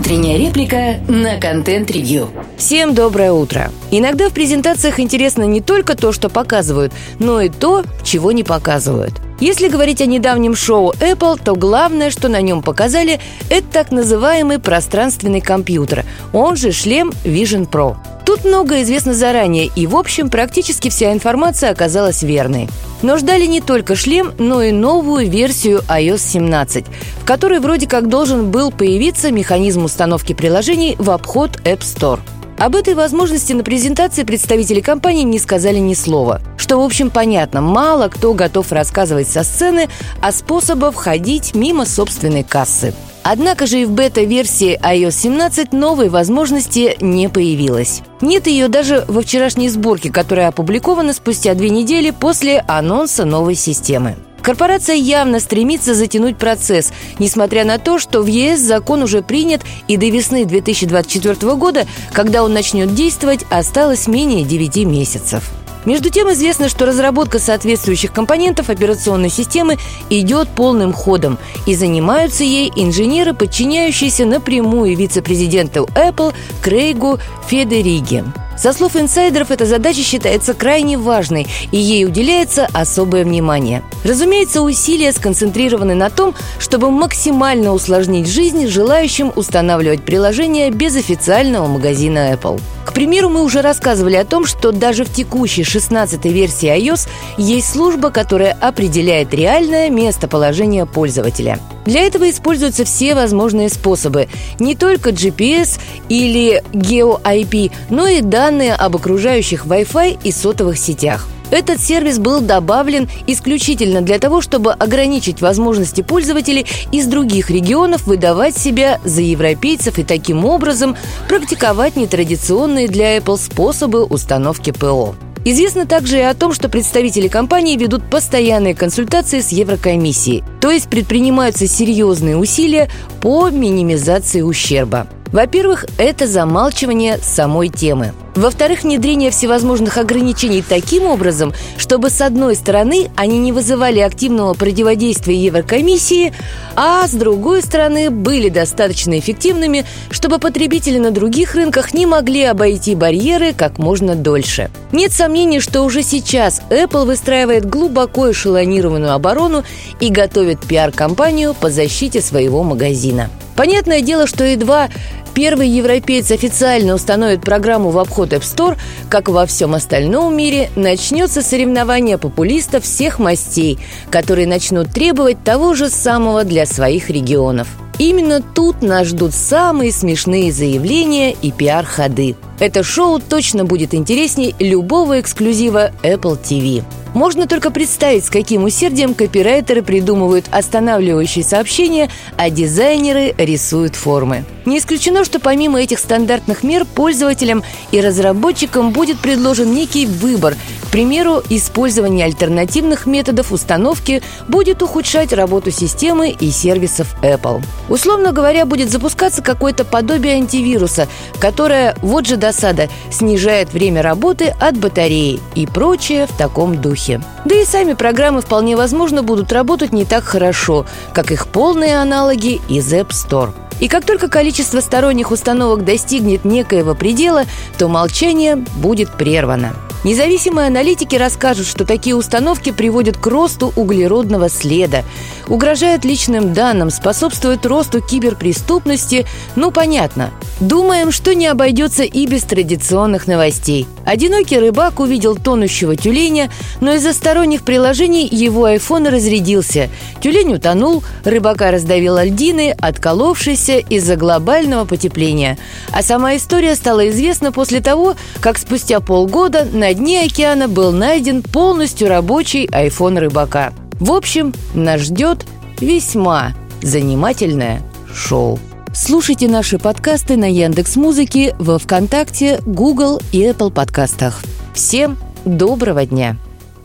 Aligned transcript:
Утренняя 0.00 0.38
реплика 0.38 0.98
на 1.08 1.38
контент-ревью. 1.38 2.30
Всем 2.56 2.94
доброе 2.94 3.32
утро. 3.32 3.70
Иногда 3.90 4.30
в 4.30 4.32
презентациях 4.32 4.98
интересно 4.98 5.42
не 5.42 5.60
только 5.60 5.94
то, 5.94 6.10
что 6.10 6.30
показывают, 6.30 6.94
но 7.18 7.42
и 7.42 7.50
то, 7.50 7.84
чего 8.02 8.32
не 8.32 8.42
показывают. 8.42 9.12
Если 9.40 9.68
говорить 9.68 10.00
о 10.00 10.06
недавнем 10.06 10.56
шоу 10.56 10.92
Apple, 10.92 11.38
то 11.44 11.54
главное, 11.54 12.10
что 12.10 12.30
на 12.30 12.40
нем 12.40 12.62
показали, 12.62 13.20
это 13.50 13.66
так 13.70 13.92
называемый 13.92 14.58
пространственный 14.58 15.42
компьютер, 15.42 16.06
он 16.32 16.56
же 16.56 16.72
шлем 16.72 17.12
Vision 17.22 17.68
Pro. 17.68 17.96
Тут 18.30 18.44
многое 18.44 18.84
известно 18.84 19.12
заранее, 19.12 19.68
и, 19.74 19.88
в 19.88 19.96
общем, 19.96 20.30
практически 20.30 20.88
вся 20.88 21.12
информация 21.12 21.72
оказалась 21.72 22.22
верной. 22.22 22.68
Но 23.02 23.18
ждали 23.18 23.44
не 23.44 23.60
только 23.60 23.96
шлем, 23.96 24.34
но 24.38 24.62
и 24.62 24.70
новую 24.70 25.28
версию 25.28 25.82
iOS 25.88 26.18
17, 26.18 26.86
в 27.22 27.24
которой 27.24 27.58
вроде 27.58 27.88
как 27.88 28.08
должен 28.08 28.52
был 28.52 28.70
появиться 28.70 29.32
механизм 29.32 29.84
установки 29.84 30.32
приложений 30.32 30.94
в 31.00 31.10
обход 31.10 31.56
App 31.64 31.80
Store. 31.80 32.20
Об 32.56 32.76
этой 32.76 32.94
возможности 32.94 33.52
на 33.52 33.64
презентации 33.64 34.22
представители 34.22 34.80
компании 34.80 35.24
не 35.24 35.40
сказали 35.40 35.78
ни 35.78 35.94
слова. 35.94 36.40
Что, 36.56 36.80
в 36.80 36.84
общем, 36.84 37.10
понятно, 37.10 37.60
мало 37.60 38.06
кто 38.06 38.32
готов 38.32 38.70
рассказывать 38.70 39.26
со 39.26 39.42
сцены 39.42 39.88
о 40.22 40.30
способах 40.30 40.94
входить 40.94 41.56
мимо 41.56 41.84
собственной 41.84 42.44
кассы. 42.44 42.94
Однако 43.22 43.66
же 43.66 43.82
и 43.82 43.84
в 43.84 43.90
бета-версии 43.90 44.78
iOS 44.82 45.12
17 45.12 45.72
новой 45.72 46.08
возможности 46.08 46.96
не 47.00 47.28
появилось. 47.28 48.02
Нет 48.20 48.46
ее 48.46 48.68
даже 48.68 49.04
во 49.08 49.20
вчерашней 49.22 49.68
сборке, 49.68 50.10
которая 50.10 50.48
опубликована 50.48 51.12
спустя 51.12 51.54
две 51.54 51.70
недели 51.70 52.10
после 52.10 52.64
анонса 52.66 53.24
новой 53.24 53.54
системы. 53.54 54.16
Корпорация 54.42 54.96
явно 54.96 55.38
стремится 55.38 55.94
затянуть 55.94 56.38
процесс, 56.38 56.92
несмотря 57.18 57.64
на 57.64 57.78
то, 57.78 57.98
что 57.98 58.22
в 58.22 58.26
ЕС 58.26 58.60
закон 58.60 59.02
уже 59.02 59.22
принят 59.22 59.60
и 59.86 59.98
до 59.98 60.06
весны 60.06 60.46
2024 60.46 61.54
года, 61.56 61.86
когда 62.12 62.42
он 62.42 62.54
начнет 62.54 62.94
действовать, 62.94 63.44
осталось 63.50 64.08
менее 64.08 64.44
9 64.44 64.86
месяцев. 64.86 65.50
Между 65.84 66.10
тем 66.10 66.30
известно, 66.32 66.68
что 66.68 66.86
разработка 66.86 67.38
соответствующих 67.38 68.12
компонентов 68.12 68.68
операционной 68.68 69.30
системы 69.30 69.78
идет 70.10 70.48
полным 70.48 70.92
ходом, 70.92 71.38
и 71.66 71.74
занимаются 71.74 72.44
ей 72.44 72.70
инженеры, 72.76 73.32
подчиняющиеся 73.34 74.24
напрямую 74.26 74.96
вице-президенту 74.96 75.88
Apple 75.94 76.34
Крейгу 76.62 77.18
Федериге. 77.48 78.24
Со 78.60 78.74
слов 78.74 78.94
инсайдеров, 78.94 79.50
эта 79.50 79.64
задача 79.64 80.02
считается 80.02 80.52
крайне 80.52 80.98
важной, 80.98 81.46
и 81.72 81.78
ей 81.78 82.04
уделяется 82.04 82.68
особое 82.74 83.24
внимание. 83.24 83.82
Разумеется, 84.04 84.60
усилия 84.60 85.12
сконцентрированы 85.12 85.94
на 85.94 86.10
том, 86.10 86.34
чтобы 86.58 86.90
максимально 86.90 87.72
усложнить 87.72 88.28
жизнь 88.28 88.66
желающим 88.66 89.32
устанавливать 89.34 90.02
приложения 90.02 90.70
без 90.70 90.94
официального 90.94 91.68
магазина 91.68 92.34
Apple. 92.34 92.60
К 92.84 92.92
примеру, 92.92 93.30
мы 93.30 93.44
уже 93.44 93.62
рассказывали 93.62 94.16
о 94.16 94.26
том, 94.26 94.44
что 94.44 94.72
даже 94.72 95.04
в 95.06 95.12
текущей 95.12 95.62
16-й 95.62 96.28
версии 96.28 96.68
iOS 96.68 97.08
есть 97.38 97.72
служба, 97.72 98.10
которая 98.10 98.52
определяет 98.52 99.32
реальное 99.32 99.88
местоположение 99.88 100.84
пользователя. 100.84 101.58
Для 101.84 102.02
этого 102.02 102.30
используются 102.30 102.84
все 102.84 103.14
возможные 103.14 103.68
способы. 103.68 104.28
Не 104.58 104.74
только 104.74 105.10
GPS 105.10 105.80
или 106.08 106.62
GeoIP, 106.72 107.72
но 107.90 108.06
и 108.06 108.20
данные 108.20 108.74
об 108.74 108.96
окружающих 108.96 109.66
Wi-Fi 109.66 110.18
и 110.22 110.32
сотовых 110.32 110.78
сетях– 110.78 111.28
этот 111.50 111.80
сервис 111.80 112.18
был 112.18 112.40
добавлен 112.40 113.08
исключительно 113.26 114.02
для 114.02 114.18
того, 114.18 114.40
чтобы 114.40 114.72
ограничить 114.72 115.40
возможности 115.40 116.02
пользователей 116.02 116.66
из 116.92 117.06
других 117.06 117.50
регионов 117.50 118.06
выдавать 118.06 118.56
себя 118.56 119.00
за 119.04 119.22
европейцев 119.22 119.98
и 119.98 120.04
таким 120.04 120.44
образом 120.44 120.96
практиковать 121.28 121.96
нетрадиционные 121.96 122.88
для 122.88 123.16
Apple 123.16 123.36
способы 123.36 124.04
установки 124.04 124.70
ПО. 124.70 125.16
Известно 125.44 125.86
также 125.86 126.18
и 126.18 126.22
о 126.22 126.34
том, 126.34 126.52
что 126.52 126.68
представители 126.68 127.28
компании 127.28 127.76
ведут 127.76 128.08
постоянные 128.10 128.74
консультации 128.74 129.40
с 129.40 129.48
Еврокомиссией, 129.48 130.44
то 130.60 130.70
есть 130.70 130.90
предпринимаются 130.90 131.66
серьезные 131.66 132.36
усилия 132.36 132.90
по 133.22 133.48
минимизации 133.48 134.42
ущерба. 134.42 135.06
Во-первых, 135.32 135.84
это 135.96 136.26
замалчивание 136.26 137.18
самой 137.18 137.68
темы. 137.68 138.12
Во-вторых, 138.34 138.84
внедрение 138.84 139.30
всевозможных 139.30 139.98
ограничений 139.98 140.62
таким 140.66 141.04
образом, 141.04 141.52
чтобы 141.76 142.10
с 142.10 142.20
одной 142.20 142.54
стороны 142.54 143.10
они 143.16 143.38
не 143.38 143.52
вызывали 143.52 144.00
активного 144.00 144.54
противодействия 144.54 145.36
Еврокомиссии, 145.36 146.32
а 146.76 147.06
с 147.06 147.12
другой 147.12 147.62
стороны 147.62 148.10
были 148.10 148.48
достаточно 148.48 149.18
эффективными, 149.18 149.84
чтобы 150.10 150.38
потребители 150.38 150.98
на 150.98 151.10
других 151.10 151.54
рынках 151.54 151.92
не 151.92 152.06
могли 152.06 152.44
обойти 152.44 152.94
барьеры 152.94 153.52
как 153.52 153.78
можно 153.78 154.14
дольше. 154.14 154.70
Нет 154.92 155.12
сомнений, 155.12 155.60
что 155.60 155.82
уже 155.82 156.02
сейчас 156.02 156.62
Apple 156.70 157.04
выстраивает 157.04 157.68
глубоко 157.68 158.30
эшелонированную 158.30 159.12
оборону 159.12 159.64
и 159.98 160.08
готовит 160.08 160.60
пиар-компанию 160.60 161.54
по 161.54 161.70
защите 161.70 162.20
своего 162.20 162.62
магазина. 162.62 163.28
Понятное 163.60 164.00
дело, 164.00 164.26
что 164.26 164.42
едва 164.42 164.88
первый 165.34 165.68
европейец 165.68 166.30
официально 166.30 166.94
установит 166.94 167.42
программу 167.42 167.90
в 167.90 167.98
обход 167.98 168.32
App 168.32 168.40
Store, 168.40 168.78
как 169.10 169.28
во 169.28 169.44
всем 169.44 169.74
остальном 169.74 170.34
мире, 170.34 170.70
начнется 170.76 171.42
соревнование 171.42 172.16
популистов 172.16 172.84
всех 172.84 173.18
мастей, 173.18 173.78
которые 174.10 174.46
начнут 174.46 174.88
требовать 174.88 175.44
того 175.44 175.74
же 175.74 175.90
самого 175.90 176.44
для 176.44 176.64
своих 176.64 177.10
регионов. 177.10 177.68
Именно 178.00 178.40
тут 178.40 178.80
нас 178.80 179.08
ждут 179.08 179.34
самые 179.34 179.92
смешные 179.92 180.52
заявления 180.52 181.32
и 181.32 181.50
пиар-ходы. 181.50 182.34
Это 182.58 182.82
шоу 182.82 183.20
точно 183.20 183.66
будет 183.66 183.92
интересней 183.92 184.54
любого 184.58 185.20
эксклюзива 185.20 185.90
Apple 186.02 186.40
TV. 186.42 186.82
Можно 187.12 187.46
только 187.46 187.70
представить, 187.70 188.24
с 188.24 188.30
каким 188.30 188.64
усердием 188.64 189.12
копирайтеры 189.12 189.82
придумывают 189.82 190.46
останавливающие 190.50 191.44
сообщения, 191.44 192.08
а 192.38 192.48
дизайнеры 192.48 193.34
рисуют 193.36 193.96
формы. 193.96 194.46
Не 194.64 194.78
исключено, 194.78 195.22
что 195.22 195.38
помимо 195.38 195.78
этих 195.78 195.98
стандартных 195.98 196.62
мер 196.62 196.86
пользователям 196.86 197.62
и 197.92 198.00
разработчикам 198.00 198.92
будет 198.92 199.18
предложен 199.18 199.74
некий 199.74 200.06
выбор. 200.06 200.56
Примеру, 200.90 201.40
использование 201.48 202.26
альтернативных 202.26 203.06
методов 203.06 203.52
установки 203.52 204.22
будет 204.48 204.82
ухудшать 204.82 205.32
работу 205.32 205.70
системы 205.70 206.30
и 206.30 206.50
сервисов 206.50 207.14
Apple. 207.22 207.62
Условно 207.88 208.32
говоря, 208.32 208.66
будет 208.66 208.90
запускаться 208.90 209.40
какое-то 209.40 209.84
подобие 209.84 210.34
антивируса, 210.34 211.06
которое, 211.38 211.94
вот 212.02 212.26
же 212.26 212.36
досада, 212.36 212.88
снижает 213.10 213.72
время 213.72 214.02
работы 214.02 214.54
от 214.58 214.76
батареи 214.78 215.40
и 215.54 215.66
прочее 215.66 216.26
в 216.26 216.36
таком 216.36 216.80
духе. 216.80 217.22
Да 217.44 217.54
и 217.54 217.64
сами 217.64 217.92
программы 217.92 218.40
вполне 218.40 218.76
возможно 218.76 219.22
будут 219.22 219.52
работать 219.52 219.92
не 219.92 220.04
так 220.04 220.24
хорошо, 220.24 220.86
как 221.12 221.30
их 221.30 221.46
полные 221.46 222.00
аналоги 222.00 222.60
из 222.68 222.92
App 222.92 223.10
Store. 223.10 223.52
И 223.78 223.88
как 223.88 224.04
только 224.04 224.28
количество 224.28 224.80
сторонних 224.80 225.30
установок 225.30 225.84
достигнет 225.84 226.44
некоего 226.44 226.94
предела, 226.94 227.44
то 227.78 227.88
молчание 227.88 228.56
будет 228.56 229.16
прервано. 229.16 229.74
Независимые 230.02 230.66
аналитики 230.66 231.14
расскажут, 231.16 231.66
что 231.66 231.84
такие 231.84 232.16
установки 232.16 232.70
приводят 232.70 233.18
к 233.18 233.26
росту 233.26 233.72
углеродного 233.76 234.48
следа, 234.48 235.04
угрожают 235.50 236.04
личным 236.06 236.54
данным, 236.54 236.90
способствуют 236.90 237.66
росту 237.66 238.00
киберпреступности. 238.00 239.26
Ну, 239.56 239.70
понятно. 239.70 240.30
Думаем, 240.60 241.12
что 241.12 241.34
не 241.34 241.46
обойдется 241.48 242.04
и 242.04 242.26
без 242.26 242.44
традиционных 242.44 243.26
новостей. 243.26 243.86
Одинокий 244.06 244.58
рыбак 244.58 245.00
увидел 245.00 245.36
тонущего 245.36 245.96
тюленя, 245.96 246.50
но 246.80 246.94
из-за 246.94 247.12
сторонних 247.12 247.64
приложений 247.64 248.28
его 248.30 248.64
айфон 248.64 249.06
разрядился. 249.06 249.90
Тюлень 250.22 250.54
утонул, 250.54 251.02
рыбака 251.24 251.70
раздавил 251.70 252.18
льдины, 252.18 252.74
отколовшийся 252.80 253.78
из-за 253.78 254.16
глобального 254.16 254.84
потепления. 254.84 255.58
А 255.92 256.02
сама 256.02 256.36
история 256.36 256.76
стала 256.76 257.08
известна 257.08 257.52
после 257.52 257.80
того, 257.80 258.14
как 258.40 258.58
спустя 258.58 259.00
полгода 259.00 259.66
на 259.72 259.92
дне 259.94 260.22
океана 260.22 260.68
был 260.68 260.92
найден 260.92 261.42
полностью 261.42 262.08
рабочий 262.08 262.66
iPhone 262.66 263.18
рыбака. 263.18 263.72
В 264.00 264.12
общем, 264.12 264.54
нас 264.74 265.02
ждет 265.02 265.44
весьма 265.78 266.54
занимательное 266.82 267.82
шоу. 268.12 268.58
Слушайте 268.94 269.46
наши 269.46 269.78
подкасты 269.78 270.36
на 270.38 270.50
Яндекс 270.50 270.96
Музыке, 270.96 271.54
во 271.58 271.78
ВКонтакте, 271.78 272.60
Google 272.64 273.20
и 273.30 273.42
Apple 273.42 273.70
подкастах. 273.70 274.42
Всем 274.74 275.18
доброго 275.44 276.06
дня. 276.06 276.36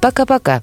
Пока-пока. 0.01 0.53